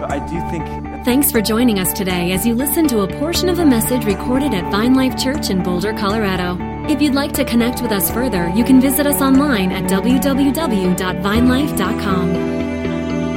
[0.00, 0.64] but I do think
[1.04, 4.52] Thanks for joining us today as you listen to a portion of a message recorded
[4.54, 6.58] at Vine Life Church in Boulder, Colorado.
[6.90, 12.32] If you'd like to connect with us further, you can visit us online at www.vinelife.com.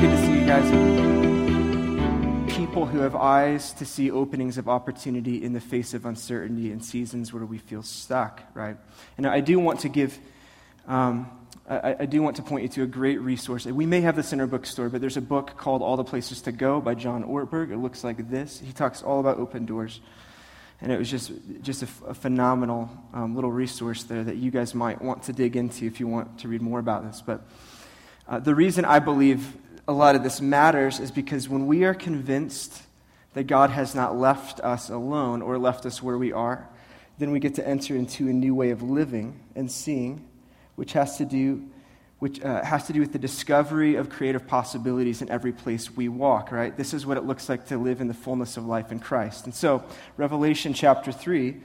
[0.01, 0.67] good to see you guys.
[2.55, 6.83] People who have eyes to see openings of opportunity in the face of uncertainty and
[6.83, 8.77] seasons where we feel stuck, right?
[9.17, 10.17] And I do want to give,
[10.87, 11.27] um,
[11.69, 13.65] I, I do want to point you to a great resource.
[13.65, 16.41] We may have this in our bookstore, but there's a book called All the Places
[16.41, 17.71] to Go by John Ortberg.
[17.71, 18.59] It looks like this.
[18.59, 20.01] He talks all about open doors.
[20.81, 25.01] And it was just, just a, phenomenal um, little resource there that you guys might
[25.01, 27.21] want to dig into if you want to read more about this.
[27.23, 27.41] But
[28.27, 29.55] uh, the reason I believe
[29.87, 32.81] a lot of this matters is because when we are convinced
[33.33, 36.67] that God has not left us alone or left us where we are,
[37.19, 40.28] then we get to enter into a new way of living and seeing,
[40.79, 41.67] which has to do,
[42.19, 46.07] which, uh, has to do with the discovery of creative possibilities in every place we
[46.07, 46.75] walk, right?
[46.75, 49.45] This is what it looks like to live in the fullness of life in Christ.
[49.45, 49.83] And so,
[50.17, 51.57] Revelation chapter 3,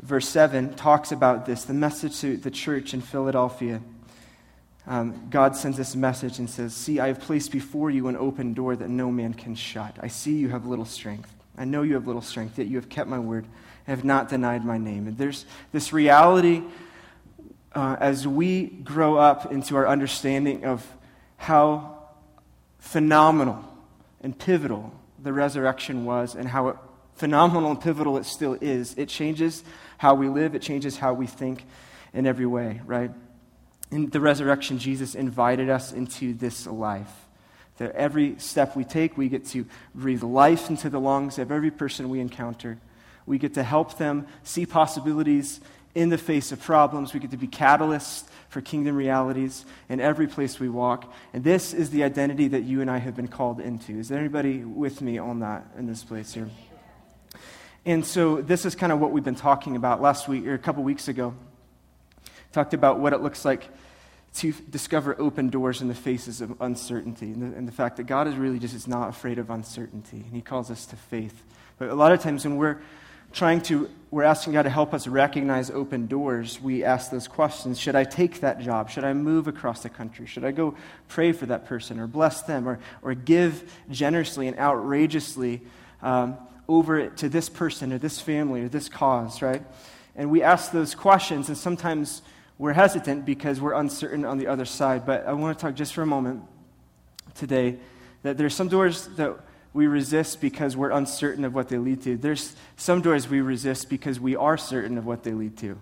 [0.00, 3.82] verse 7 talks about this the message to the church in Philadelphia
[4.86, 8.54] um, God sends this message and says, See, I have placed before you an open
[8.54, 9.96] door that no man can shut.
[10.00, 11.32] I see you have little strength.
[11.56, 13.44] I know you have little strength, yet you have kept my word
[13.86, 15.06] and have not denied my name.
[15.06, 16.62] And there's this reality
[17.74, 20.86] uh, as we grow up into our understanding of
[21.36, 21.98] how
[22.78, 23.64] phenomenal
[24.20, 26.78] and pivotal the resurrection was and how
[27.14, 28.94] phenomenal and pivotal it still is.
[28.96, 29.62] It changes
[29.98, 31.64] how we live, it changes how we think
[32.12, 33.10] in every way, right?
[33.90, 37.10] In the resurrection, Jesus invited us into this life.
[37.76, 41.70] That every step we take, we get to breathe life into the lungs of every
[41.70, 42.78] person we encounter.
[43.26, 45.60] We get to help them see possibilities
[45.94, 47.12] in the face of problems.
[47.12, 51.12] We get to be catalysts for kingdom realities in every place we walk.
[51.32, 53.98] And this is the identity that you and I have been called into.
[53.98, 56.50] Is there anybody with me on that in this place here?
[57.86, 60.58] And so this is kind of what we've been talking about last week or a
[60.58, 61.34] couple weeks ago.
[62.52, 63.68] Talked about what it looks like
[64.34, 68.04] to discover open doors in the faces of uncertainty and the, and the, fact that
[68.04, 71.42] God is really just is not afraid of uncertainty and he calls us to faith.
[71.78, 72.80] But a lot of times when we're
[73.32, 77.78] trying to we're asking God to help us recognize open doors, we ask those questions.
[77.78, 78.90] Should I take that job?
[78.90, 80.26] Should I move across the country?
[80.26, 80.74] Should I go
[81.06, 85.62] pray for that person or bless them or, or give generously and outrageously
[86.02, 86.36] um,
[86.68, 89.62] over to this person or this family or this cause, right?
[90.16, 92.22] And we ask those questions, and sometimes
[92.58, 95.06] we're hesitant because we're uncertain on the other side.
[95.06, 96.42] But I want to talk just for a moment
[97.36, 97.78] today
[98.22, 99.38] that there's some doors that
[99.72, 102.16] we resist because we're uncertain of what they lead to.
[102.16, 105.78] There's some doors we resist because we are certain of what they lead to.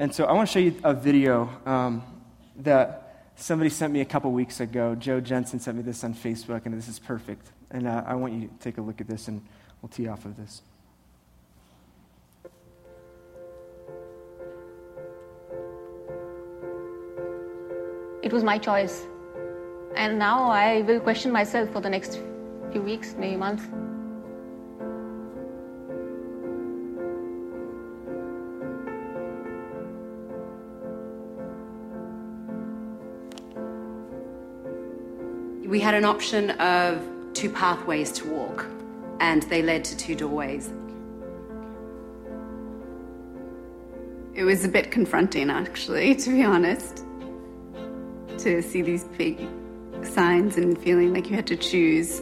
[0.00, 2.04] And so I want to show you a video um,
[2.58, 4.94] that somebody sent me a couple weeks ago.
[4.94, 7.50] Joe Jensen sent me this on Facebook, and this is perfect.
[7.70, 9.42] And uh, I want you to take a look at this, and
[9.82, 10.62] we'll tee off of this.
[18.22, 19.04] It was my choice.
[19.98, 22.20] And now I will question myself for the next
[22.70, 23.64] few weeks, maybe months.
[35.68, 37.02] We had an option of
[37.34, 38.66] two pathways to walk,
[39.18, 40.72] and they led to two doorways.
[44.32, 47.04] It was a bit confronting, actually, to be honest
[48.38, 49.48] to see these big
[50.03, 52.21] signs and feeling like you had to choose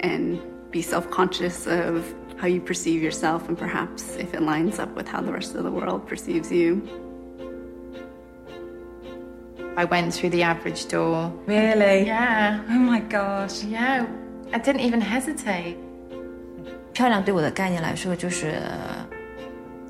[0.00, 0.38] and
[0.70, 2.04] be self conscious of
[2.36, 5.64] how you perceive yourself and perhaps if it lines up with how the rest of
[5.64, 6.80] the world perceives you.
[9.76, 11.32] I went through the average door.
[11.46, 12.06] Really?
[12.06, 12.60] Yeah.
[12.68, 13.62] Oh my gosh.
[13.64, 14.06] Yeah.
[14.52, 15.76] I didn't even hesitate.
[16.92, 18.60] 漂亮对我的概念来说，就是，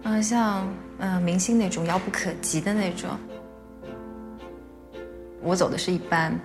[0.03, 0.69] 呃，像
[0.99, 3.11] 呃明星那种遥不可及的那种。
[5.43, 6.39] 我走的是一般。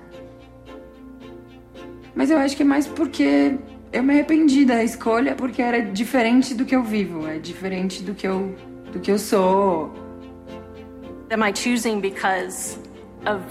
[2.14, 3.56] Mas eu acho que é mais porque
[3.92, 8.14] eu me arrependi da escolha porque era diferente do que eu vivo, é diferente do
[8.14, 8.54] que eu
[8.92, 9.92] do que eu sou.
[11.30, 12.78] Am I choosing because
[13.26, 13.42] of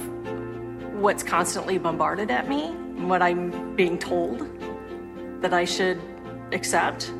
[1.01, 2.71] what's constantly bombarded at me,
[3.07, 4.45] what I'm being told
[5.41, 5.99] that I should
[6.51, 7.13] accept,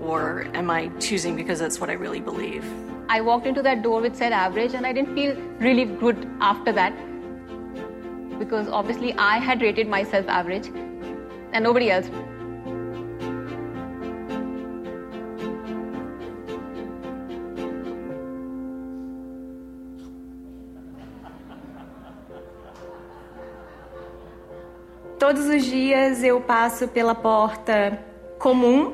[0.00, 2.64] or am I choosing because that's what I really believe?
[3.08, 6.72] I walked into that door which said average and I didn't feel really good after
[6.72, 6.92] that
[8.38, 10.68] because obviously I had rated myself average
[11.52, 12.10] and nobody else.
[25.26, 27.98] todos os dias eu passo pela porta
[28.38, 28.92] comum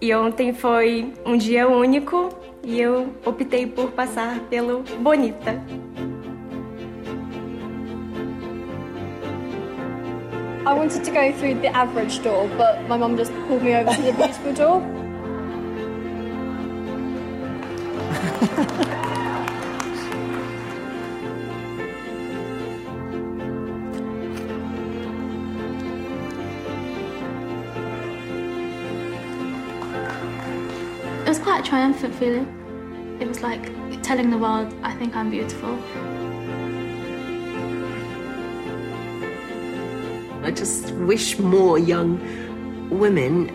[0.00, 2.30] e ontem foi um dia único
[2.64, 5.62] e eu optei por passar pelo Bonita.
[10.66, 13.94] I wanted to go through the average door, but my mum just pulled me over
[13.94, 14.82] to the beautiful door.
[31.22, 33.18] It was quite a triumphant feeling.
[33.20, 33.70] It was like
[34.02, 35.78] telling the world, I think I'm beautiful.
[40.45, 42.17] I just wish more young
[42.89, 43.49] women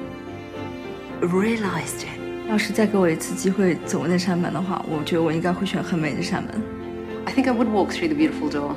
[1.21, 2.21] realized it.
[2.49, 6.63] 要是再给我一次机会走那扇门的话，我觉得我应该会选很美的扇门。
[7.25, 8.75] I think I would walk through the beautiful door.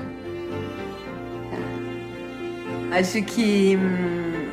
[2.92, 4.50] Acho que hum,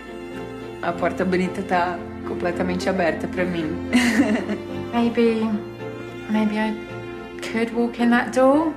[0.82, 1.98] a porta bonita tá
[2.28, 3.88] completamente aberta para mim.
[4.92, 5.48] Maybe,
[6.30, 6.74] maybe I
[7.40, 8.74] could walk in that door.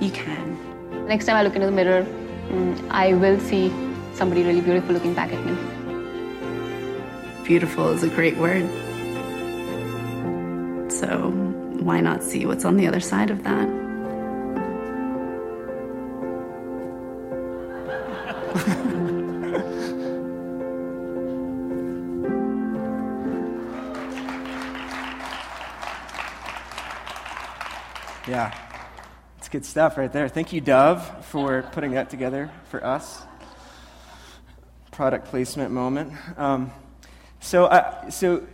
[0.00, 0.56] You can.
[1.06, 2.06] Next time I look into the mirror,
[2.50, 3.70] mm, I will see
[4.17, 5.55] somebody really beautiful looking back at me.
[7.43, 8.67] Beautiful is a great word.
[10.91, 11.29] So
[11.83, 13.67] why not see what's on the other side of that?
[28.27, 28.53] Yeah.
[29.37, 30.27] It's good stuff right there.
[30.27, 33.26] Thank you, Dove, for putting that together for us.
[34.97, 36.11] Product placement moment.
[36.37, 36.71] Um,
[37.39, 38.47] so, uh, so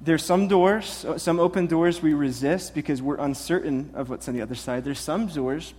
[0.00, 4.40] there's some doors, some open doors we resist because we're uncertain of what's on the
[4.40, 4.84] other side.
[4.84, 5.74] There's some doors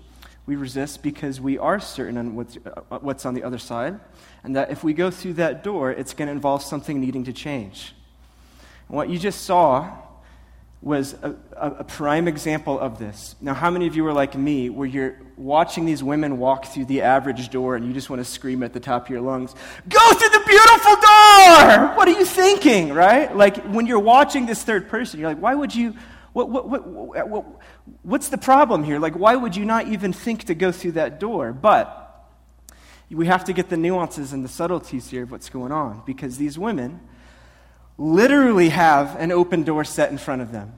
[0.45, 3.99] we resist because we are certain on what's, uh, what's on the other side,
[4.43, 7.33] and that if we go through that door, it's going to involve something needing to
[7.33, 7.95] change.
[8.87, 9.97] And what you just saw
[10.81, 13.35] was a, a, prime example of this.
[13.41, 16.85] Now, how many of you are like me, where you're watching these women walk through
[16.85, 19.53] the average door and you just want to scream at the top of your lungs,
[19.89, 21.97] Go through the beautiful door!
[21.97, 23.35] What are you thinking, right?
[23.35, 25.95] Like when you're watching this third person, you're like, Why would you?
[26.31, 27.45] What, what, what, what,
[28.03, 28.99] what's the problem here?
[28.99, 31.51] Like, why would you not even think to go through that door?
[31.51, 32.09] But
[33.09, 36.37] we have to get the nuances and the subtleties here of what's going on because
[36.37, 36.99] these women
[37.99, 40.73] literally have an open door set in front of them.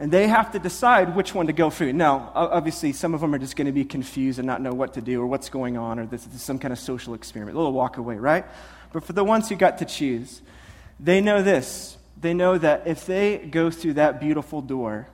[0.00, 1.92] And they have to decide which one to go through.
[1.94, 4.94] Now, obviously, some of them are just going to be confused and not know what
[4.94, 7.56] to do or what's going on or this is some kind of social experiment.
[7.56, 8.44] They'll walk away, right?
[8.92, 10.40] But for the ones who got to choose,
[11.00, 11.96] they know this.
[12.20, 15.08] They know that if they go through that beautiful door,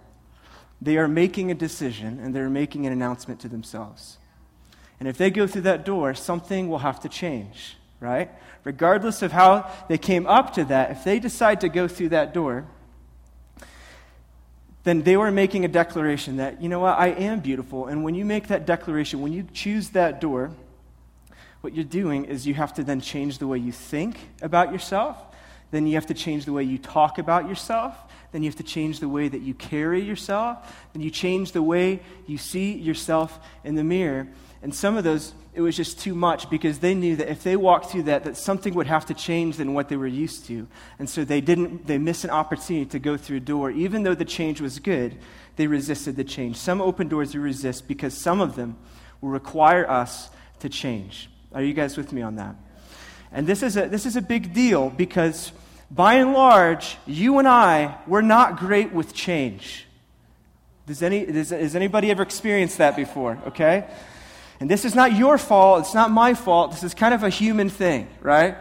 [0.82, 4.18] they are making a decision and they're making an announcement to themselves.
[4.98, 8.30] And if they go through that door, something will have to change, right?
[8.64, 12.34] regardless of how they came up to that, if they decide to go through that
[12.34, 12.66] door,
[14.82, 17.86] then they were making a declaration that, you know what, I am beautiful.
[17.86, 20.50] And when you make that declaration, when you choose that door,
[21.60, 25.16] what you're doing is you have to then change the way you think about yourself.
[25.70, 27.96] Then you have to change the way you talk about yourself.
[28.32, 30.76] Then you have to change the way that you carry yourself.
[30.92, 34.28] Then you change the way you see yourself in the mirror.
[34.64, 37.54] And some of those it was just too much because they knew that if they
[37.54, 40.66] walked through that, that something would have to change than what they were used to.
[40.98, 43.70] And so they didn't, they missed an opportunity to go through a door.
[43.70, 45.16] Even though the change was good,
[45.54, 46.56] they resisted the change.
[46.56, 48.76] Some open doors we resist because some of them
[49.20, 50.28] will require us
[50.58, 51.30] to change.
[51.52, 52.56] Are you guys with me on that?
[53.30, 55.52] And this is a, this is a big deal because
[55.88, 59.86] by and large, you and I, we're not great with change.
[60.88, 63.38] Does, any, does, has anybody ever experienced that before?
[63.46, 63.84] Okay?
[64.60, 66.70] And this is not your fault, it's not my fault.
[66.70, 68.56] This is kind of a human thing, right?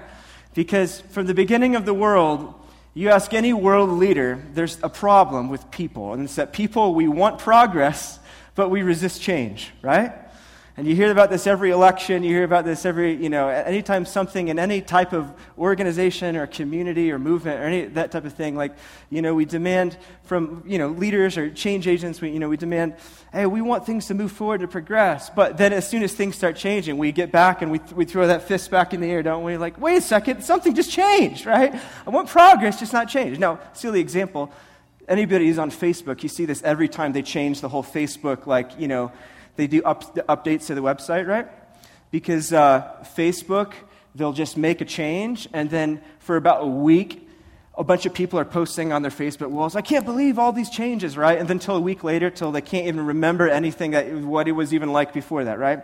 [0.53, 2.53] Because from the beginning of the world,
[2.93, 6.13] you ask any world leader, there's a problem with people.
[6.13, 8.19] And it's that people, we want progress,
[8.55, 10.13] but we resist change, right?
[10.75, 14.07] And you hear about this every election, you hear about this every, you know, anytime
[14.07, 18.33] something in any type of organization or community or movement or any that type of
[18.33, 18.75] thing, like,
[19.11, 22.57] you know, we demand from, you know, leaders or change agents, we, you know, we
[22.57, 22.95] demand,
[23.31, 25.29] hey, we want things to move forward to progress.
[25.29, 28.25] But then as soon as things start changing, we get back and we, we throw
[28.25, 29.57] that fist back in the air, don't we?
[29.57, 31.79] Like, wait a second, something just changed, right?
[32.07, 33.37] I want progress, just not change.
[33.37, 34.51] Now, silly example,
[35.07, 38.79] anybody who's on Facebook, you see this every time they change the whole Facebook, like,
[38.79, 39.11] you know,
[39.55, 41.47] they do up, updates to the website, right?
[42.11, 43.73] Because uh, Facebook,
[44.15, 47.27] they'll just make a change, and then for about a week,
[47.75, 50.69] a bunch of people are posting on their Facebook walls, I can't believe all these
[50.69, 51.37] changes, right?
[51.37, 54.51] And then until a week later, till they can't even remember anything that what it
[54.51, 55.83] was even like before that, right?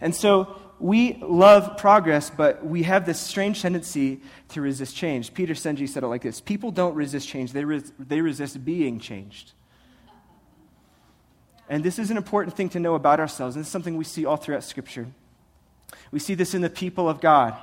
[0.00, 5.32] And so we love progress, but we have this strange tendency to resist change.
[5.32, 8.98] Peter Senge said it like this People don't resist change, they, res- they resist being
[8.98, 9.52] changed.
[11.68, 14.26] And this is an important thing to know about ourselves, and it's something we see
[14.26, 15.06] all throughout Scripture.
[16.10, 17.54] We see this in the people of God,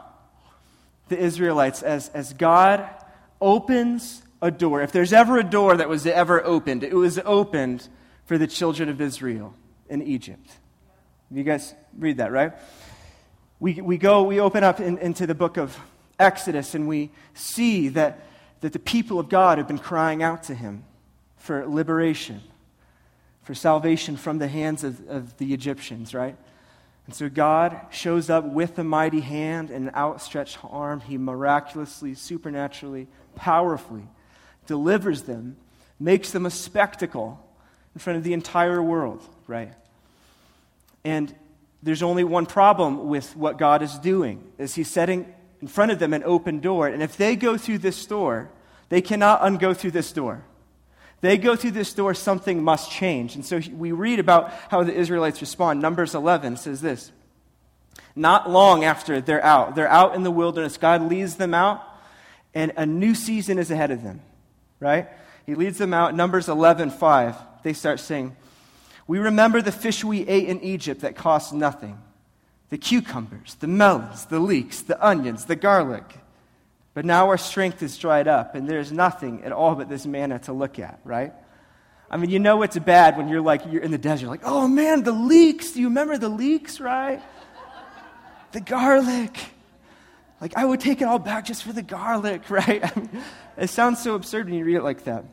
[1.10, 2.88] the Israelites, as, as God
[3.42, 4.82] opens a door.
[4.82, 7.88] If there's ever a door that was ever opened, it was opened
[8.26, 9.54] for the children of Israel
[9.90, 10.48] in Egypt.
[11.32, 12.54] You guys read that, right?
[13.60, 15.78] We, we go, we open up in, into the book of
[16.18, 18.26] Exodus and we see that,
[18.62, 20.84] that the people of God have been crying out to him
[21.38, 22.42] for liberation,
[23.50, 26.36] for salvation from the hands of, of the Egyptians, right?
[27.08, 31.00] And so God shows up with a mighty hand and an outstretched arm.
[31.00, 34.08] He miraculously, supernaturally, powerfully
[34.68, 35.58] delivers them,
[36.00, 37.44] makes them a spectacle
[37.96, 39.74] in front of the entire world, right?
[41.04, 41.34] And
[41.82, 45.26] there's only one problem with what God is doing is he's setting
[45.60, 48.52] in front of them an open door and if they go through this door
[48.90, 50.44] they cannot ungo through this door
[51.22, 53.36] they go through this door something must change.
[53.36, 55.82] And so we read about how the israelites respond.
[55.82, 57.12] Numbers 11 says this.
[58.16, 60.78] Not long after they're out they're out in the wilderness.
[60.78, 61.84] God leads them out
[62.54, 64.22] and a new season is ahead of them
[64.80, 65.10] right?
[65.46, 66.16] He leads them out.
[66.16, 68.36] Numbers 11 5 they start saying
[69.08, 72.00] we remember the fish we ate in Egypt that cost nothing.
[72.70, 76.19] The cucumbers, the melons, the leeks, the onions, the garlic.
[77.00, 80.38] But now our strength is dried up, and there's nothing at all but this manna
[80.40, 81.32] to look at, right?
[82.12, 84.68] I mean, you know it's bad when you're like, you're in the desert, like, oh
[84.68, 85.72] man, the leeks.
[85.72, 87.22] Do you remember the leeks, right?
[88.52, 89.38] the garlic.
[90.42, 92.84] Like, I would take it all back just for the garlic, right?
[92.84, 93.24] I mean,
[93.56, 95.24] it sounds so absurd when you read it like that.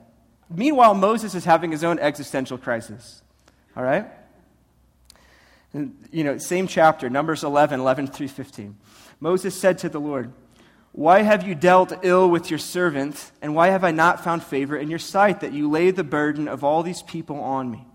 [0.48, 3.22] Meanwhile, Moses is having his own existential crisis.
[3.76, 4.06] All right?
[5.72, 8.76] And, you know, same chapter, Numbers 11, 11 through 15.
[9.18, 10.32] Moses said to the Lord,
[10.96, 14.78] Why have you dealt ill with your servant, and why have I not found favor
[14.78, 17.86] in your sight that you lay the burden of all these people on me?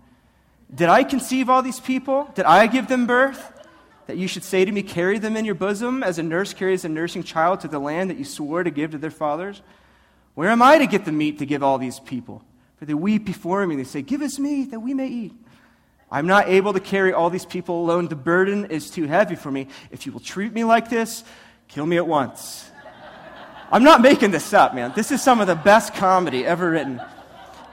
[0.72, 2.30] Did I conceive all these people?
[2.36, 3.60] Did I give them birth?
[4.06, 6.84] That you should say to me, Carry them in your bosom, as a nurse carries
[6.84, 9.62] a nursing child to the land that you swore to give to their fathers?
[10.34, 12.44] Where am I to get the meat to give all these people?
[12.76, 13.74] For they weep before me.
[13.74, 15.34] They say, Give us meat that we may eat.
[16.08, 18.06] I'm not able to carry all these people alone.
[18.06, 19.66] The burden is too heavy for me.
[19.90, 21.24] If you will treat me like this,
[21.66, 22.68] kill me at once.
[23.72, 24.92] I'm not making this up, man.
[24.94, 27.00] This is some of the best comedy ever written.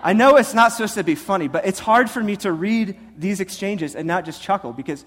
[0.01, 2.98] I know it's not supposed to be funny, but it's hard for me to read
[3.18, 5.03] these exchanges and not just chuckle because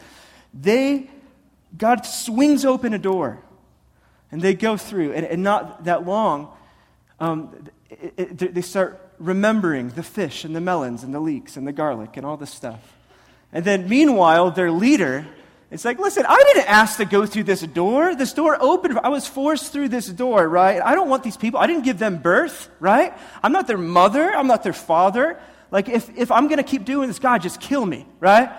[0.52, 1.08] they,
[1.78, 3.42] God swings open a door
[4.30, 6.54] and they go through, and, and not that long,
[7.20, 11.66] um, it, it, they start remembering the fish and the melons and the leeks and
[11.66, 12.80] the garlic and all this stuff.
[13.50, 15.26] And then, meanwhile, their leader
[15.72, 18.14] is like, listen, I didn't ask to go through this door.
[18.14, 19.00] This door opened.
[19.02, 20.82] I was forced through this door, right?
[20.82, 21.58] I don't want these people.
[21.58, 23.16] I didn't give them birth, right?
[23.42, 24.30] I'm not their mother.
[24.30, 25.40] I'm not their father.
[25.70, 28.52] Like, if, if I'm going to keep doing this, God, just kill me, right?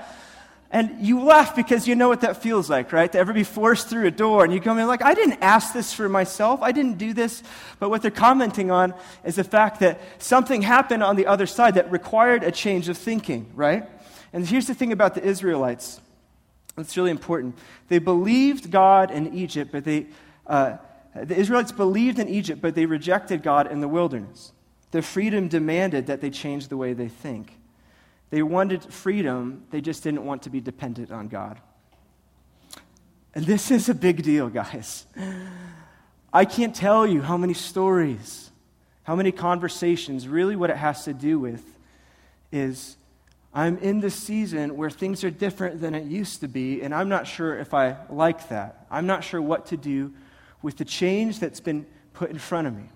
[0.72, 3.12] And you laugh because you know what that feels like, right?
[3.12, 5.72] To ever be forced through a door and you come in like, I didn't ask
[5.72, 6.64] this for myself.
[6.64, 7.44] I didn't do this.
[7.78, 11.76] But what they're commenting on is the fact that something happened on the other side
[11.76, 13.88] that required a change of thinking, right?
[14.34, 16.02] And here's the thing about the Israelites
[16.78, 17.58] it's really important.
[17.88, 20.08] They believed God in Egypt, but they,
[20.48, 20.78] uh,
[21.16, 24.52] the Israelites believed in Egypt, but they rejected God in the wilderness.
[24.92, 27.60] Their freedom demanded that they change the way they think.
[28.32, 31.60] They wanted freedom, they just didn't want to be dependent on God.
[33.36, 35.06] And this is a big deal, guys.
[36.34, 38.52] I can't tell you how many stories,
[39.04, 41.64] how many conversations, really what it has to do with
[42.52, 42.98] is
[43.54, 47.10] I'm in this season where things are different than it used to be, and I'm
[47.10, 48.88] not sure if I like that.
[48.90, 50.14] I'm not sure what to do
[50.64, 52.90] with the change that's been put in front of me.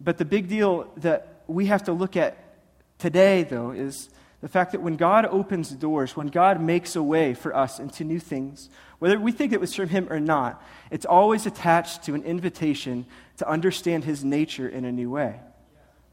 [0.00, 2.36] But the big deal that we have to look at
[2.98, 7.34] today, though, is the fact that when God opens doors, when God makes a way
[7.34, 11.06] for us into new things, whether we think it was from Him or not, it's
[11.06, 13.06] always attached to an invitation
[13.36, 15.40] to understand His nature in a new way.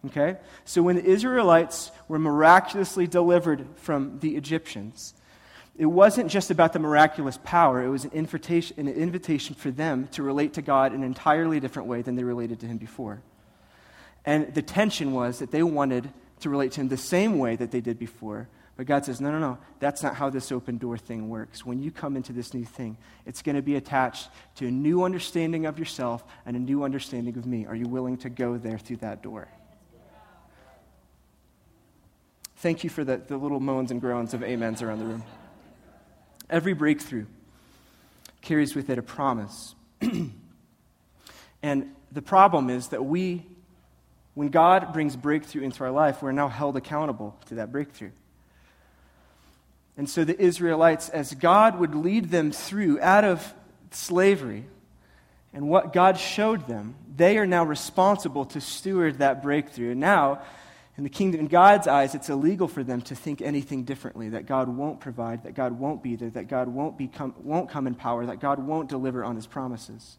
[0.07, 0.37] Okay?
[0.65, 5.13] So when the Israelites were miraculously delivered from the Egyptians,
[5.77, 10.07] it wasn't just about the miraculous power, it was an invitation, an invitation for them
[10.09, 13.21] to relate to God in an entirely different way than they related to Him before.
[14.25, 16.09] And the tension was that they wanted
[16.39, 18.47] to relate to Him the same way that they did before.
[18.77, 21.65] But God says, no, no, no, that's not how this open door thing works.
[21.65, 25.03] When you come into this new thing, it's going to be attached to a new
[25.03, 27.65] understanding of yourself and a new understanding of me.
[27.65, 29.47] Are you willing to go there through that door?
[32.57, 35.23] Thank you for the, the little moans and groans of amens around the room.
[36.49, 37.25] Every breakthrough
[38.41, 39.75] carries with it a promise.
[41.61, 43.45] and the problem is that we,
[44.35, 48.11] when God brings breakthrough into our life, we're now held accountable to that breakthrough.
[49.97, 53.53] And so the Israelites, as God would lead them through out of
[53.91, 54.65] slavery
[55.53, 59.95] and what God showed them, they are now responsible to steward that breakthrough.
[59.95, 60.41] Now,
[60.97, 64.45] in the kingdom, in God's eyes, it's illegal for them to think anything differently that
[64.45, 67.95] God won't provide, that God won't be there, that God won't, become, won't come in
[67.95, 70.17] power, that God won't deliver on his promises.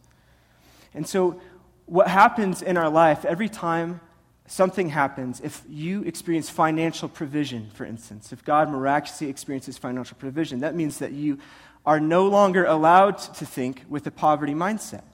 [0.92, 1.40] And so,
[1.86, 4.00] what happens in our life every time
[4.46, 10.60] something happens, if you experience financial provision, for instance, if God miraculously experiences financial provision,
[10.60, 11.38] that means that you
[11.86, 15.04] are no longer allowed to think with a poverty mindset.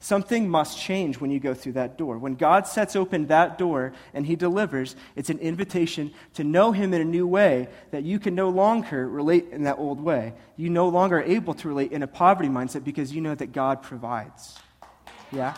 [0.00, 2.18] Something must change when you go through that door.
[2.18, 6.94] When God sets open that door and He delivers, it's an invitation to know Him
[6.94, 10.34] in a new way that you can no longer relate in that old way.
[10.56, 13.52] You no longer are able to relate in a poverty mindset because you know that
[13.52, 14.56] God provides.
[15.32, 15.54] Yeah?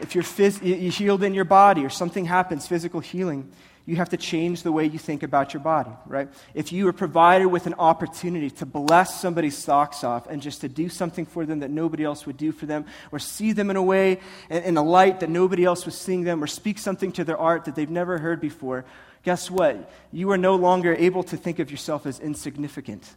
[0.00, 3.52] If you're, phys- you're healed in your body or something happens, physical healing,
[3.86, 6.28] you have to change the way you think about your body, right?
[6.54, 10.68] If you are provided with an opportunity to bless somebody's socks off and just to
[10.68, 13.76] do something for them that nobody else would do for them, or see them in
[13.76, 14.18] a way,
[14.50, 17.64] in a light that nobody else was seeing them, or speak something to their art
[17.66, 18.84] that they've never heard before,
[19.22, 19.88] guess what?
[20.10, 23.08] You are no longer able to think of yourself as insignificant.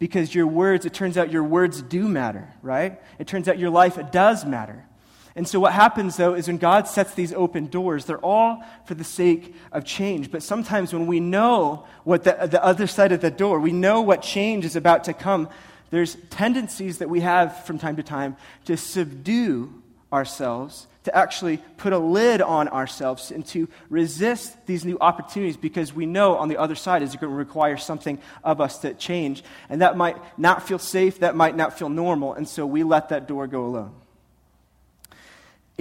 [0.00, 3.00] Because your words, it turns out your words do matter, right?
[3.20, 4.84] It turns out your life does matter.
[5.34, 8.94] And so, what happens though is when God sets these open doors, they're all for
[8.94, 10.30] the sake of change.
[10.30, 14.02] But sometimes when we know what the, the other side of the door, we know
[14.02, 15.48] what change is about to come,
[15.90, 21.92] there's tendencies that we have from time to time to subdue ourselves, to actually put
[21.92, 26.58] a lid on ourselves, and to resist these new opportunities because we know on the
[26.58, 29.42] other side is going to require something of us to change.
[29.70, 33.08] And that might not feel safe, that might not feel normal, and so we let
[33.08, 33.94] that door go alone.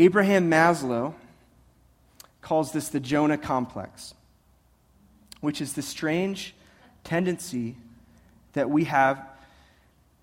[0.01, 1.13] Abraham Maslow
[2.41, 4.15] calls this the Jonah complex,
[5.41, 6.55] which is the strange
[7.03, 7.75] tendency
[8.53, 9.23] that we have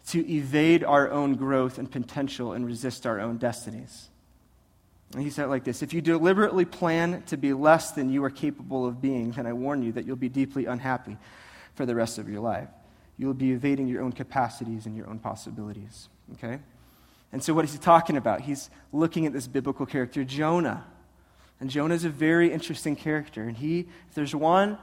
[0.08, 4.08] to evade our own growth and potential and resist our own destinies.
[5.14, 8.24] And he said it like this If you deliberately plan to be less than you
[8.24, 11.16] are capable of being, then I warn you that you'll be deeply unhappy
[11.76, 12.68] for the rest of your life.
[13.16, 16.08] You'll be evading your own capacities and your own possibilities.
[16.32, 16.58] Okay?
[17.32, 18.40] And so, what is he talking about?
[18.40, 20.84] He's looking at this biblical character, Jonah.
[21.60, 23.42] And Jonah is a very interesting character.
[23.42, 24.78] And he, if there's one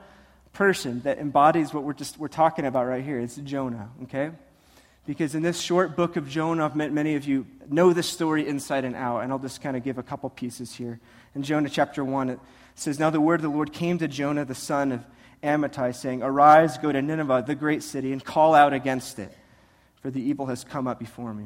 [0.54, 4.32] person that embodies what we're, just, we're talking about right here, it's Jonah, okay?
[5.06, 8.48] Because in this short book of Jonah, I've met many of you know this story
[8.48, 11.00] inside and out, and I'll just kind of give a couple pieces here.
[11.36, 12.40] In Jonah chapter 1, it
[12.76, 15.06] says, Now the word of the Lord came to Jonah, the son of
[15.44, 19.32] Amittai, saying, Arise, go to Nineveh, the great city, and call out against it,
[20.02, 21.46] for the evil has come up before me.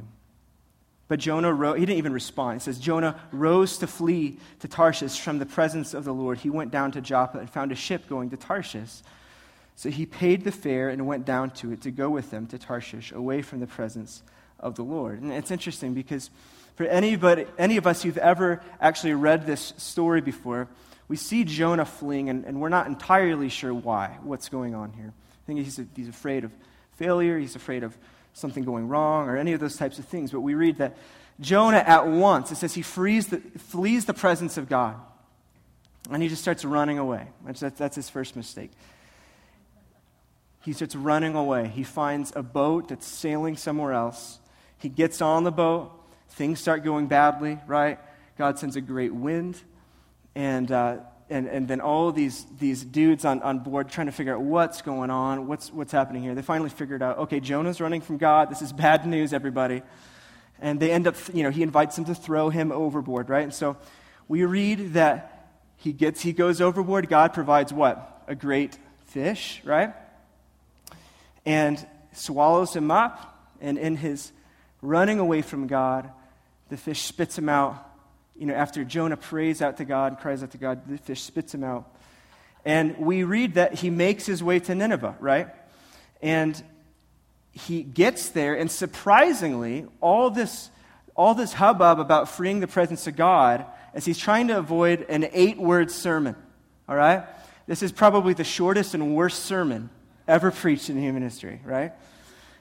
[1.10, 2.62] But Jonah he didn't even respond.
[2.62, 6.38] It says, Jonah rose to flee to Tarshish from the presence of the Lord.
[6.38, 9.02] He went down to Joppa and found a ship going to Tarshish.
[9.76, 12.60] So he paid the fare and went down to it to go with them to
[12.60, 14.22] Tarshish, away from the presence
[14.60, 15.22] of the Lord.
[15.22, 16.30] And it's interesting because
[16.76, 20.67] for anybody, any of us who've ever actually read this story before,
[21.08, 25.12] we see Jonah fleeing, and, and we're not entirely sure why, what's going on here.
[25.12, 26.52] I think he's, he's afraid of
[26.98, 27.98] failure, he's afraid of
[28.39, 30.32] something going wrong or any of those types of things.
[30.32, 30.97] But we read that
[31.39, 34.95] Jonah at once, it says he the, flees the presence of God.
[36.12, 37.28] And he just starts running away.
[37.45, 38.71] That's, that's his first mistake.
[40.62, 41.67] He starts running away.
[41.67, 44.39] He finds a boat that's sailing somewhere else.
[44.78, 45.91] He gets on the boat.
[46.30, 47.99] Things start going badly, right?
[48.38, 49.62] God sends a great wind.
[50.36, 50.97] And uh,
[51.29, 54.81] and, and then all these, these dudes on, on board trying to figure out what's
[54.81, 56.33] going on, what's, what's happening here.
[56.33, 58.49] They finally figured out, okay, Jonah's running from God.
[58.49, 59.83] This is bad news, everybody.
[60.59, 63.43] And they end up, you know, he invites them to throw him overboard, right?
[63.43, 63.77] And so
[64.27, 67.07] we read that he gets, he goes overboard.
[67.09, 68.23] God provides what?
[68.27, 69.93] A great fish, right?
[71.45, 73.35] And swallows him up.
[73.61, 74.31] And in his
[74.81, 76.09] running away from God,
[76.69, 77.88] the fish spits him out
[78.39, 81.54] you know, after Jonah prays out to God, cries out to God, the fish spits
[81.54, 81.93] him out.
[82.63, 85.47] And we read that he makes his way to Nineveh, right?
[86.21, 86.62] And
[87.52, 90.69] he gets there, and surprisingly, all this,
[91.15, 95.28] all this hubbub about freeing the presence of God as he's trying to avoid an
[95.34, 96.36] eight word sermon,
[96.88, 97.25] all right?
[97.67, 99.89] This is probably the shortest and worst sermon
[100.28, 101.91] ever preached in human history, right?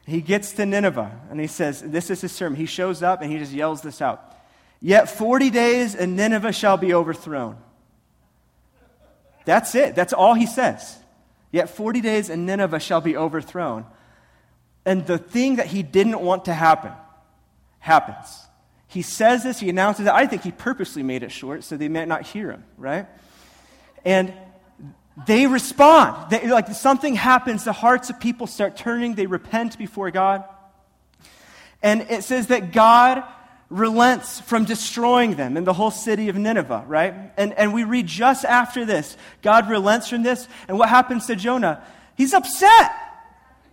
[0.07, 2.57] He gets to Nineveh, and he says, This is his sermon.
[2.57, 4.38] He shows up and he just yells this out
[4.81, 7.57] Yet 40 days and Nineveh shall be overthrown.
[9.45, 9.95] That's it.
[9.95, 10.99] That's all he says.
[11.51, 13.87] Yet 40 days and Nineveh shall be overthrown.
[14.85, 16.93] And the thing that he didn't want to happen
[17.79, 18.47] happens.
[18.87, 20.12] He says this, he announces it.
[20.12, 23.07] I think he purposely made it short so they might not hear him, right?
[24.05, 24.33] And
[25.27, 26.31] they respond.
[26.31, 30.45] They, like something happens, the hearts of people start turning, they repent before God.
[31.83, 33.25] And it says that God
[33.70, 37.14] relents from destroying them in the whole city of Nineveh, right?
[37.37, 40.48] And, and we read just after this, God relents from this.
[40.68, 41.83] And what happens to Jonah?
[42.16, 42.92] He's upset.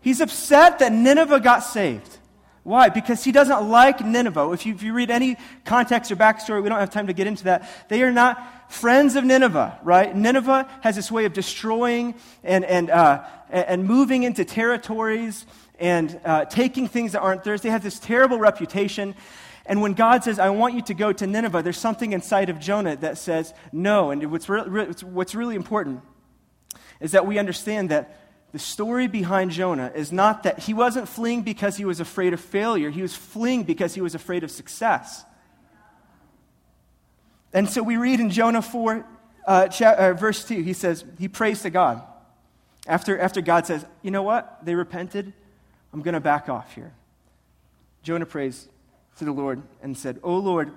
[0.01, 2.17] He's upset that Nineveh got saved.
[2.63, 2.89] Why?
[2.89, 4.51] Because he doesn't like Nineveh.
[4.51, 7.27] If you, if you read any context or backstory, we don't have time to get
[7.27, 7.69] into that.
[7.89, 10.15] They are not friends of Nineveh, right?
[10.15, 15.45] Nineveh has this way of destroying and, and, uh, and moving into territories
[15.79, 17.61] and uh, taking things that aren't theirs.
[17.61, 19.13] They have this terrible reputation.
[19.65, 22.59] And when God says, I want you to go to Nineveh, there's something inside of
[22.59, 24.11] Jonah that says no.
[24.11, 26.01] And what's, re- what's really important
[26.99, 28.19] is that we understand that
[28.51, 32.39] the story behind Jonah is not that he wasn't fleeing because he was afraid of
[32.39, 35.25] failure, he was fleeing because he was afraid of success.
[37.51, 39.05] And so we read in Jonah 4,
[39.47, 42.03] uh, cha- uh, verse 2, he says, he prays to God.
[42.85, 44.59] After, after God says, you know what?
[44.63, 45.33] They repented.
[45.91, 46.93] I'm going to back off here.
[48.03, 48.67] Jonah prays
[49.17, 50.71] to the Lord and said, O Lord,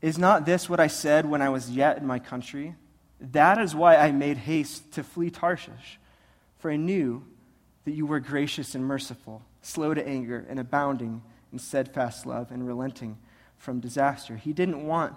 [0.00, 2.74] is not this what I said when I was yet in my country?
[3.20, 5.98] That is why I made haste to flee Tarshish
[6.62, 7.24] for I knew
[7.84, 11.22] that you were gracious and merciful, slow to anger, and abounding
[11.52, 13.18] in steadfast love and relenting
[13.58, 14.36] from disaster.
[14.36, 15.12] He didn't want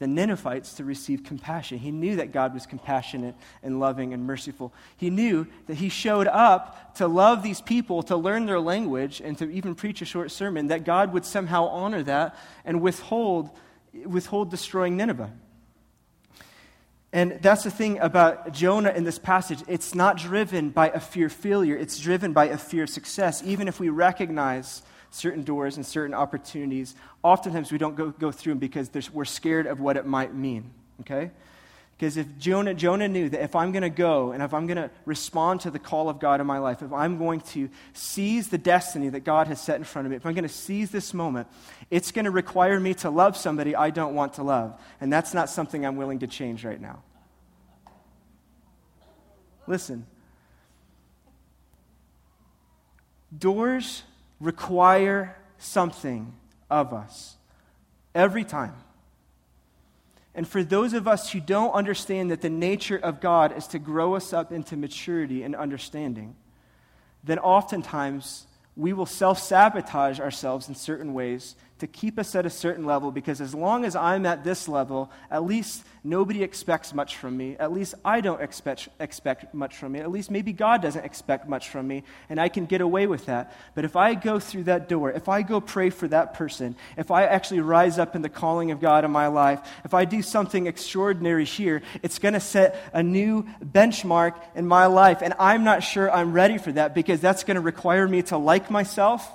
[0.00, 1.78] the Ninevites to receive compassion.
[1.78, 4.72] He knew that God was compassionate and loving and merciful.
[4.96, 9.36] He knew that he showed up to love these people, to learn their language, and
[9.38, 12.34] to even preach a short sermon, that God would somehow honor that
[12.64, 13.50] and withhold,
[14.06, 15.30] withhold destroying Nineveh.
[17.12, 19.62] And that's the thing about Jonah in this passage.
[19.68, 23.42] It's not driven by a fear of failure, it's driven by a fear of success.
[23.44, 28.52] Even if we recognize certain doors and certain opportunities, oftentimes we don't go, go through
[28.52, 30.70] them because we're scared of what it might mean.
[31.00, 31.30] Okay?
[32.00, 34.78] Because if Jonah, Jonah knew that if I'm going to go and if I'm going
[34.78, 38.48] to respond to the call of God in my life, if I'm going to seize
[38.48, 40.90] the destiny that God has set in front of me, if I'm going to seize
[40.90, 41.46] this moment,
[41.90, 44.80] it's going to require me to love somebody I don't want to love.
[44.98, 47.02] And that's not something I'm willing to change right now.
[49.66, 50.06] Listen.
[53.36, 54.04] Doors
[54.40, 56.32] require something
[56.70, 57.36] of us
[58.14, 58.74] every time.
[60.34, 63.78] And for those of us who don't understand that the nature of God is to
[63.78, 66.36] grow us up into maturity and understanding,
[67.24, 72.50] then oftentimes we will self sabotage ourselves in certain ways to keep us at a
[72.50, 77.16] certain level because as long as I'm at this level, at least nobody expects much
[77.16, 77.56] from me.
[77.58, 80.00] At least I don't expect, expect much from me.
[80.00, 83.26] At least maybe God doesn't expect much from me, and I can get away with
[83.26, 83.54] that.
[83.74, 87.10] But if I go through that door, if I go pray for that person, if
[87.10, 90.22] I actually rise up in the calling of God in my life, if I do
[90.22, 95.22] something extraordinary here, it's going to set a new benchmark in my life.
[95.22, 98.36] And I'm not sure I'm ready for that because that's going to require me to
[98.36, 99.30] like myself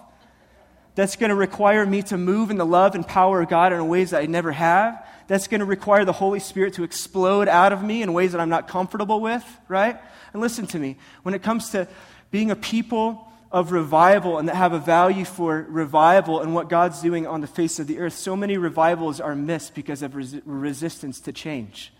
[0.96, 3.88] that's going to require me to move in the love and power of God in
[3.88, 5.06] ways that I never have.
[5.28, 8.42] That's going to require the Holy Spirit to explode out of me in ways that
[8.42, 10.00] I'm not comfortable with, right?
[10.34, 10.98] And listen to me.
[11.24, 11.88] When it comes to
[12.32, 17.02] being a people of revival and that have a value for revival and what God's
[17.02, 20.42] doing on the face of the earth, so many revivals are missed because of res-
[20.46, 21.92] resistance to change,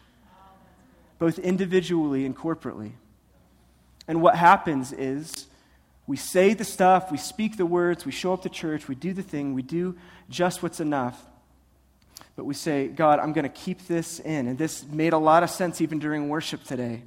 [1.20, 2.92] both individually and corporately.
[4.08, 5.48] And what happens is
[6.08, 9.14] we say the stuff, we speak the words, we show up to church, we do
[9.14, 9.96] the thing, we do
[10.30, 11.26] just what's enough.
[12.36, 14.48] But we say, God, I'm going to keep this in.
[14.48, 17.04] And this made a lot of sense even during worship today.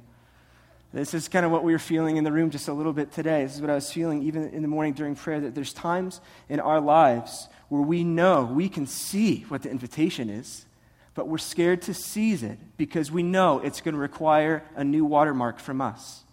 [0.91, 3.11] This is kind of what we were feeling in the room just a little bit
[3.11, 3.43] today.
[3.43, 6.19] This is what I was feeling even in the morning during prayer that there's times
[6.49, 10.65] in our lives where we know, we can see what the invitation is,
[11.13, 15.05] but we're scared to seize it because we know it's going to require a new
[15.05, 16.23] watermark from us.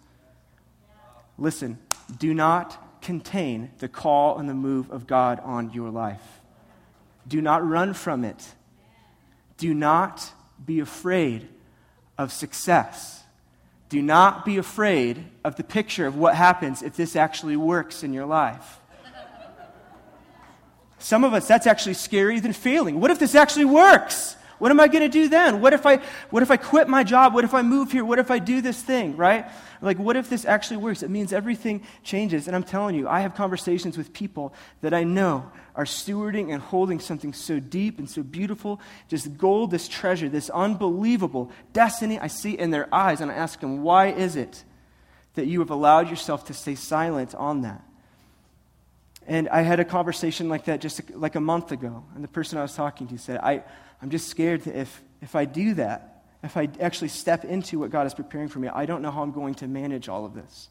[1.37, 1.77] Listen,
[2.17, 6.41] do not contain the call and the move of God on your life.
[7.27, 8.53] Do not run from it.
[9.57, 10.31] Do not
[10.65, 11.47] be afraid
[12.17, 13.23] of success.
[13.89, 18.13] Do not be afraid of the picture of what happens if this actually works in
[18.13, 18.79] your life.
[20.99, 22.99] Some of us, that's actually scarier than failing.
[22.99, 24.35] What if this actually works?
[24.59, 25.61] What am I going to do then?
[25.61, 25.97] What if I
[26.29, 27.33] what if I quit my job?
[27.33, 28.03] What if I move here?
[28.03, 29.45] What if I do this thing, right?
[29.81, 31.03] Like what if this actually works?
[31.03, 32.47] It means everything changes.
[32.47, 36.61] And I'm telling you, I have conversations with people that I know are stewarding and
[36.61, 42.27] holding something so deep and so beautiful, just gold, this treasure, this unbelievable destiny I
[42.27, 44.63] see in their eyes and I ask them, "Why is it
[45.35, 47.83] that you have allowed yourself to stay silent on that?"
[49.27, 52.03] And I had a conversation like that just like a month ago.
[52.15, 53.61] And the person I was talking to said, I,
[54.01, 57.91] I'm just scared that if, if I do that, if I actually step into what
[57.91, 60.33] God is preparing for me, I don't know how I'm going to manage all of
[60.33, 60.69] this.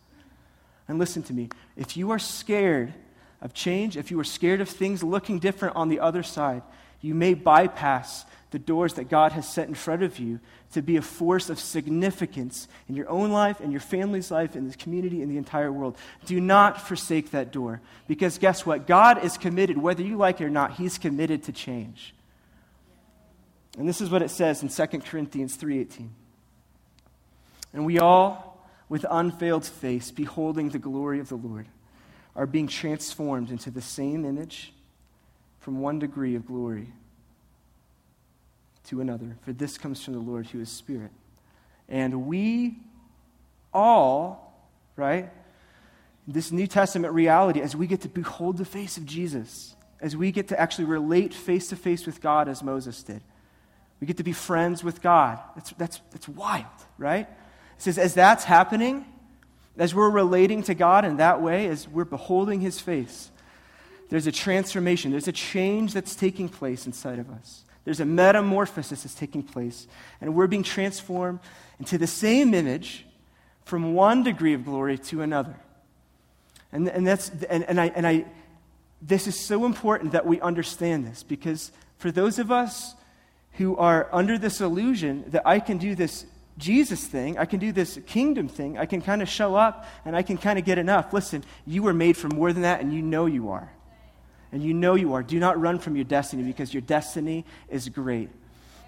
[0.88, 2.94] And listen to me if you are scared
[3.42, 6.62] of change, if you are scared of things looking different on the other side,
[7.02, 10.38] you may bypass the doors that God has set in front of you
[10.72, 14.66] to be a force of significance in your own life, in your family's life, in
[14.66, 15.96] this community, in the entire world.
[16.26, 17.80] Do not forsake that door.
[18.06, 18.86] Because guess what?
[18.86, 22.14] God is committed, whether you like it or not, He's committed to change.
[23.76, 26.08] And this is what it says in 2 Corinthians 3:18.
[27.72, 31.66] And we all, with unveiled face, beholding the glory of the Lord,
[32.34, 34.72] are being transformed into the same image
[35.58, 36.92] from one degree of glory
[38.86, 39.36] to another.
[39.42, 41.10] For this comes from the Lord who is Spirit.
[41.88, 42.78] And we
[43.72, 44.54] all,
[44.96, 45.30] right,
[46.26, 50.32] this New Testament reality, as we get to behold the face of Jesus, as we
[50.32, 53.22] get to actually relate face to face with God as Moses did,
[54.00, 55.38] we get to be friends with God.
[55.54, 56.66] That's, that's, that's wild,
[56.98, 57.28] right?
[57.28, 59.06] It says, as that's happening,
[59.78, 63.30] as we're relating to God in that way, as we're beholding his face,
[64.08, 67.64] there's a transformation, there's a change that's taking place inside of us.
[67.86, 69.86] There's a metamorphosis that's taking place,
[70.20, 71.38] and we're being transformed
[71.78, 73.06] into the same image
[73.64, 75.54] from one degree of glory to another.
[76.72, 78.24] And, and, that's, and, and, I, and I,
[79.00, 82.96] this is so important that we understand this because for those of us
[83.52, 86.26] who are under this illusion that I can do this
[86.58, 90.16] Jesus thing, I can do this kingdom thing, I can kind of show up and
[90.16, 91.12] I can kind of get enough.
[91.12, 93.70] Listen, you were made for more than that, and you know you are
[94.56, 95.22] and you know you are.
[95.22, 98.30] Do not run from your destiny because your destiny is great.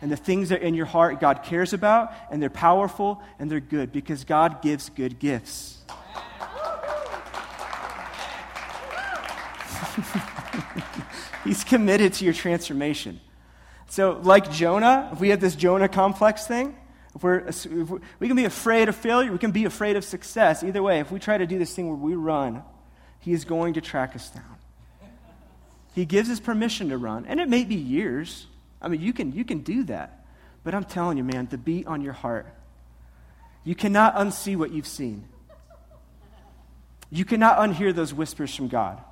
[0.00, 3.50] And the things that are in your heart God cares about, and they're powerful and
[3.50, 5.76] they're good because God gives good gifts.
[11.44, 13.20] He's committed to your transformation.
[13.90, 16.74] So, like Jonah, if we have this Jonah complex thing,
[17.14, 17.66] if we're, if
[18.20, 20.64] we can be afraid of failure, we can be afraid of success.
[20.64, 22.62] Either way, if we try to do this thing where we run,
[23.20, 24.57] he is going to track us down.
[25.98, 28.46] He gives us permission to run, and it may be years.
[28.80, 30.24] I mean, you can, you can do that.
[30.62, 32.46] But I'm telling you, man, the beat on your heart,
[33.64, 35.28] you cannot unsee what you've seen.
[37.10, 39.02] You cannot unhear those whispers from God.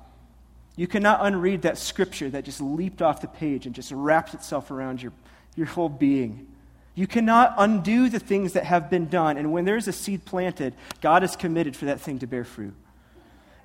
[0.77, 4.71] You cannot unread that scripture that just leaped off the page and just wrapped itself
[4.71, 5.11] around your,
[5.57, 6.47] your whole being.
[6.95, 9.35] You cannot undo the things that have been done.
[9.35, 12.75] And when there's a seed planted, God is committed for that thing to bear fruit.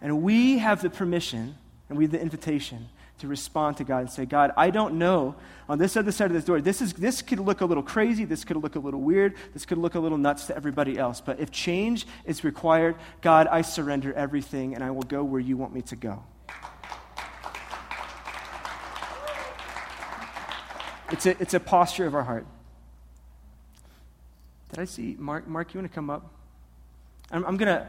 [0.01, 1.55] And we have the permission
[1.89, 5.37] and we have the invitation to respond to God and say, God, I don't know
[5.69, 6.61] on this other side of this door.
[6.61, 8.25] This, is, this could look a little crazy.
[8.25, 9.35] This could look a little weird.
[9.53, 11.21] This could look a little nuts to everybody else.
[11.21, 15.57] But if change is required, God, I surrender everything and I will go where you
[15.57, 16.25] want me to go.
[21.13, 22.47] It's a, it's a posture of our heart.
[24.71, 25.47] Did I see Mark?
[25.47, 26.31] Mark, you want to come up?
[27.31, 27.87] I'm, I'm going to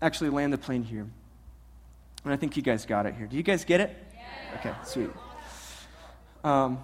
[0.00, 1.06] actually land the plane here.
[2.24, 3.26] And I think you guys got it here.
[3.26, 3.96] Do you guys get it?
[4.56, 5.10] Okay, sweet.
[6.44, 6.78] Um,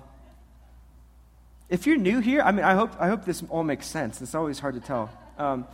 [1.68, 4.22] if you're new here, I mean, I hope, I hope this all makes sense.
[4.22, 5.11] It's always hard to tell.
[5.37, 5.66] Um,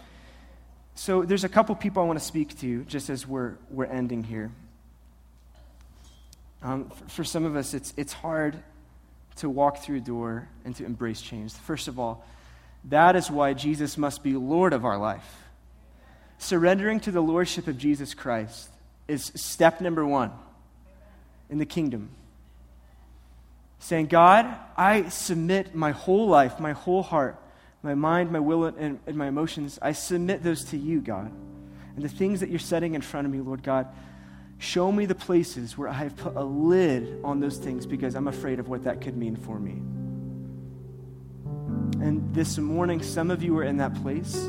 [0.94, 4.24] so there's a couple people I want to speak to just as we're, we're ending
[4.24, 4.50] here.
[6.62, 8.56] Um, for, for some of us, it's, it's hard
[9.36, 11.52] to walk through a door and to embrace change.
[11.52, 12.24] First of all,
[12.84, 15.42] that is why Jesus must be Lord of our life.
[16.38, 18.68] Surrendering to the Lordship of Jesus Christ
[19.08, 20.32] is step number one
[21.50, 22.10] in the kingdom.
[23.78, 27.40] Saying, God, I submit my whole life, my whole heart,
[27.82, 29.78] my mind, my will, and, and my emotions.
[29.82, 31.30] I submit those to you, God.
[31.96, 33.88] And the things that you're setting in front of me, Lord God,
[34.58, 38.28] show me the places where I have put a lid on those things because I'm
[38.28, 39.82] afraid of what that could mean for me.
[42.02, 44.48] And this morning, some of you are in that place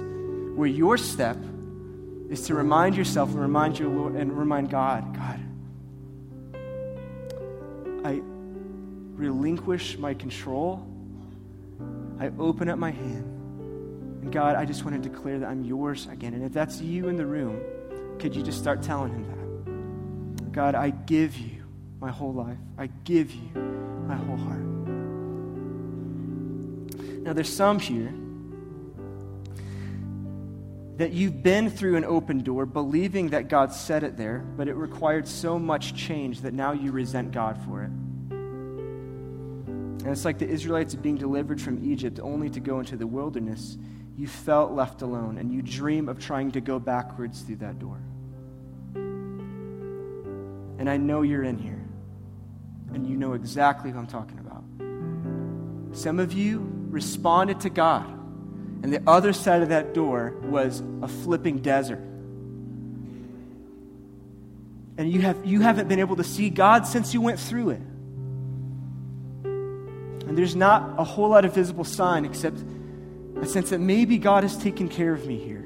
[0.55, 1.37] where your step
[2.29, 5.39] is to remind yourself and remind your Lord and remind God, God,
[9.15, 10.85] relinquish my control.
[12.19, 13.31] I open up my hand.
[14.21, 16.33] And God, I just want to declare that I'm yours again.
[16.33, 17.61] And if that's you in the room,
[18.19, 20.51] could you just start telling him that?
[20.51, 21.63] God, I give you
[21.99, 22.57] my whole life.
[22.77, 23.51] I give you
[24.07, 24.63] my whole heart.
[27.23, 28.13] Now, there's some here
[30.97, 34.75] that you've been through an open door believing that God set it there, but it
[34.75, 37.91] required so much change that now you resent God for it.
[40.05, 43.75] And it's like the Israelites being delivered from Egypt only to go into the wilderness.
[44.15, 47.99] You felt left alone, and you dream of trying to go backwards through that door.
[50.77, 51.83] And I know you're in here.
[52.93, 54.63] And you know exactly who I'm talking about.
[55.97, 58.07] Some of you responded to God,
[58.83, 62.03] and the other side of that door was a flipping desert.
[64.99, 67.81] And you, have, you haven't been able to see God since you went through it.
[70.35, 72.61] And there's not a whole lot of visible sign except
[73.41, 75.65] a sense that maybe God has taken care of me here.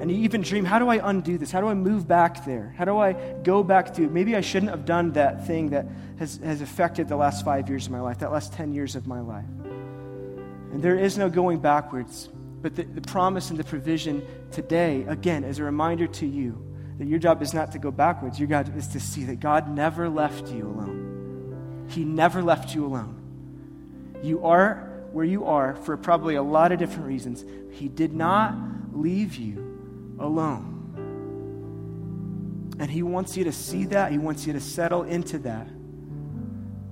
[0.00, 1.50] And you even dream, how do I undo this?
[1.50, 2.74] How do I move back there?
[2.78, 3.12] How do I
[3.42, 5.86] go back to, maybe I shouldn't have done that thing that
[6.18, 9.06] has, has affected the last five years of my life, that last 10 years of
[9.06, 9.44] my life.
[10.72, 12.30] And there is no going backwards.
[12.62, 16.64] But the, the promise and the provision today, again, is a reminder to you
[16.98, 18.40] that your job is not to go backwards.
[18.40, 21.88] Your job is to see that God never left you alone.
[21.90, 23.24] He never left you alone.
[24.26, 27.44] You are where you are for probably a lot of different reasons.
[27.70, 28.54] He did not
[28.92, 30.72] leave you alone.
[32.80, 35.68] And He wants you to see that, He wants you to settle into that.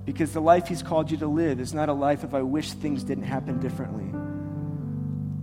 [0.05, 2.71] Because the life He's called you to live is not a life of, I wish
[2.71, 4.09] things didn't happen differently,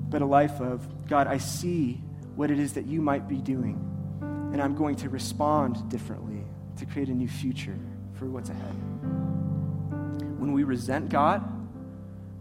[0.08, 2.00] but a life of, God, I see
[2.36, 3.78] what it is that you might be doing,
[4.52, 6.42] and I'm going to respond differently
[6.78, 7.78] to create a new future
[8.14, 8.74] for what's ahead.
[10.38, 11.51] When we resent God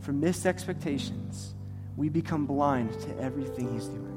[0.01, 1.55] for missed expectations,
[1.95, 4.07] we become blind to everything He's doing.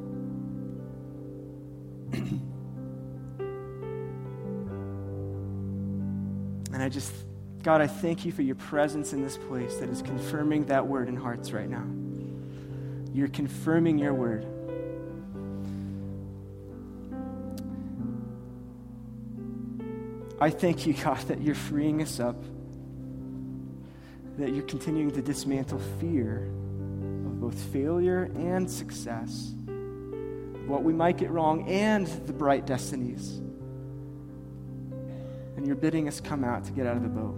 [6.72, 7.12] and I just
[7.64, 11.08] God, I thank you for your presence in this place that is confirming that word
[11.08, 11.86] in hearts right now.
[13.14, 14.46] You're confirming your word.
[20.38, 22.36] I thank you, God, that you're freeing us up,
[24.38, 26.46] that you're continuing to dismantle fear
[27.26, 29.54] of both failure and success,
[30.66, 33.40] what we might get wrong and the bright destinies.
[35.56, 37.36] And you're bidding us come out to get out of the boat.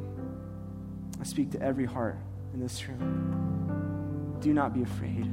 [1.21, 2.19] I speak to every heart
[2.55, 4.37] in this room.
[4.41, 5.31] Do not be afraid.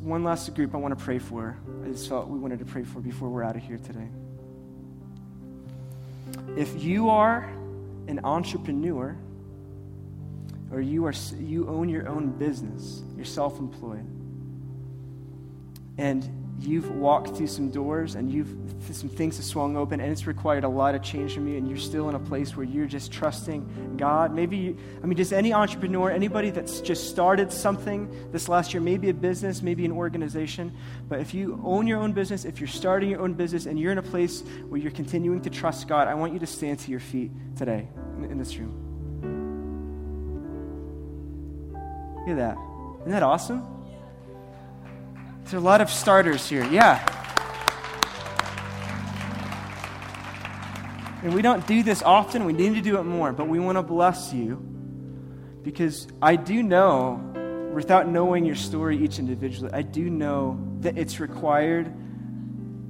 [0.00, 1.56] One last group I want to pray for.
[1.84, 4.08] I just felt we wanted to pray for before we're out of here today.
[6.56, 7.50] If you are
[8.08, 9.16] an entrepreneur,
[10.70, 14.06] or you are you own your own business, you're self-employed,
[15.98, 18.54] and you've walked through some doors and you've
[18.92, 21.68] some things have swung open and it's required a lot of change from you and
[21.68, 24.34] you're still in a place where you're just trusting god.
[24.34, 28.80] Maybe you, i mean just any entrepreneur anybody that's just started something this last year
[28.80, 30.74] maybe a business maybe an organization
[31.08, 33.92] but if you own your own business if you're starting your own business and you're
[33.92, 36.90] in a place where you're continuing to trust god i want you to stand to
[36.90, 38.82] your feet today in, in this room.
[42.26, 42.56] Look at that.
[43.02, 43.75] Isn't that awesome
[45.46, 46.64] there's a lot of starters here.
[46.64, 47.00] Yeah.
[51.22, 52.44] And we don't do this often.
[52.44, 53.32] We need to do it more.
[53.32, 54.56] But we want to bless you
[55.62, 61.20] because I do know, without knowing your story each individually, I do know that it's
[61.20, 61.94] required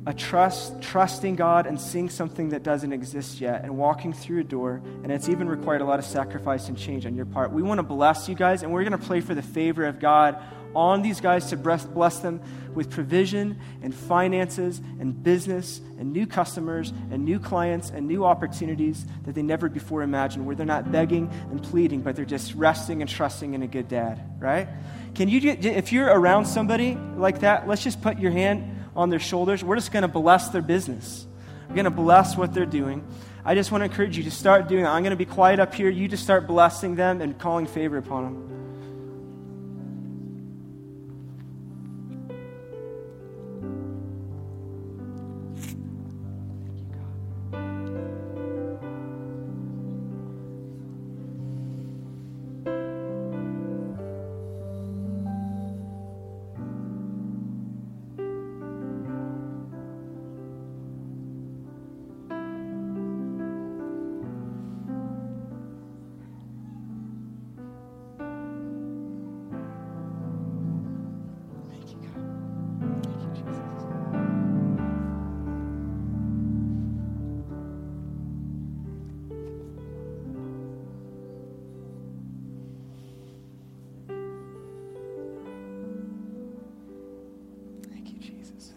[0.06, 4.44] a trust, trusting God and seeing something that doesn't exist yet and walking through a
[4.44, 4.80] door.
[5.02, 7.52] And it's even required a lot of sacrifice and change on your part.
[7.52, 9.98] We want to bless you guys, and we're going to pray for the favor of
[10.00, 10.42] God
[10.76, 12.40] on these guys to bless them
[12.74, 19.06] with provision and finances and business and new customers and new clients and new opportunities
[19.24, 23.00] that they never before imagined, where they're not begging and pleading, but they're just resting
[23.00, 24.68] and trusting in a good dad, right?
[25.14, 29.18] Can you, if you're around somebody like that, let's just put your hand on their
[29.18, 29.64] shoulders.
[29.64, 31.26] We're just going to bless their business.
[31.68, 33.06] We're going to bless what they're doing.
[33.44, 34.90] I just want to encourage you to start doing that.
[34.90, 35.88] I'm going to be quiet up here.
[35.88, 38.65] You just start blessing them and calling favor upon them.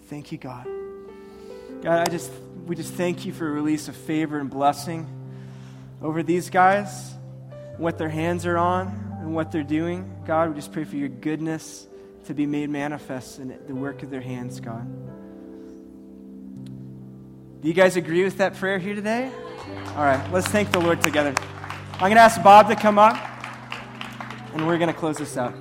[0.09, 0.65] Thank you, God.
[1.83, 2.31] God, I just
[2.65, 5.07] we just thank you for a release of favor and blessing
[6.01, 7.13] over these guys,
[7.77, 8.87] what their hands are on
[9.19, 10.11] and what they're doing.
[10.25, 11.85] God, we just pray for your goodness
[12.25, 14.87] to be made manifest in the work of their hands, God.
[17.61, 19.31] Do you guys agree with that prayer here today?
[19.89, 21.35] All right, let's thank the Lord together.
[21.93, 23.15] I'm going to ask Bob to come up,
[24.53, 25.53] and we're going to close this out.